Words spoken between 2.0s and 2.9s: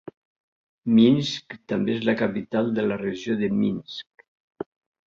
la capital de